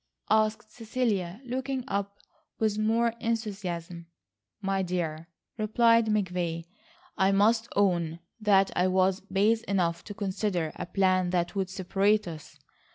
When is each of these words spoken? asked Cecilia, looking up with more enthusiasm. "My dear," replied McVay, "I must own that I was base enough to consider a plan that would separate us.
asked 0.31 0.71
Cecilia, 0.73 1.39
looking 1.45 1.83
up 1.87 2.17
with 2.57 2.79
more 2.79 3.09
enthusiasm. 3.19 4.07
"My 4.59 4.81
dear," 4.81 5.27
replied 5.59 6.07
McVay, 6.07 6.65
"I 7.19 7.31
must 7.31 7.69
own 7.75 8.17
that 8.39 8.71
I 8.75 8.87
was 8.87 9.19
base 9.19 9.61
enough 9.65 10.03
to 10.05 10.15
consider 10.15 10.71
a 10.75 10.87
plan 10.87 11.29
that 11.29 11.53
would 11.55 11.69
separate 11.69 12.27
us. 12.27 12.57